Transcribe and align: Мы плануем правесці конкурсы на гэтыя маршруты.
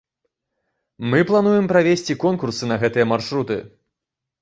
Мы 1.11 1.19
плануем 1.33 1.69
правесці 1.73 2.17
конкурсы 2.27 2.63
на 2.73 2.83
гэтыя 2.85 3.09
маршруты. 3.15 3.65